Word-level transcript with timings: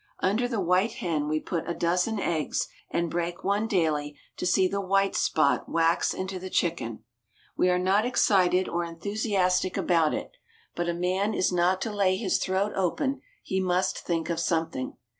Under 0.23 0.47
the 0.47 0.59
white 0.59 0.93
hen 0.93 1.27
we 1.27 1.39
put 1.39 1.69
a 1.69 1.75
dozen 1.75 2.19
eggs, 2.19 2.67
and 2.89 3.07
break 3.07 3.43
one 3.43 3.67
daily 3.67 4.17
to 4.37 4.47
see 4.47 4.67
the 4.67 4.81
white 4.81 5.15
spot 5.15 5.69
wax 5.69 6.11
into 6.11 6.39
the 6.39 6.49
chicken. 6.49 7.03
We 7.55 7.69
are 7.69 7.77
not 7.77 8.03
excited 8.03 8.67
or 8.67 8.83
enthusiastic 8.83 9.77
about 9.77 10.15
it; 10.15 10.31
but 10.73 10.89
a 10.89 10.95
man 10.95 11.35
is 11.35 11.51
not 11.51 11.81
to 11.81 11.93
lay 11.93 12.15
his 12.17 12.43
throat 12.43 12.71
open, 12.75 13.21
he 13.43 13.59
must 13.59 13.99
think 13.99 14.31
of 14.31 14.39
something. 14.39 14.97